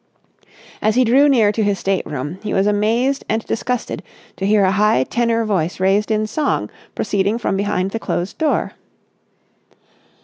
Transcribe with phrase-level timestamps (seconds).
[0.81, 4.01] As he drew near to his state room, he was amazed and disgusted
[4.37, 8.71] to hear a high tenor voice raised in song proceeding from behind the closed door.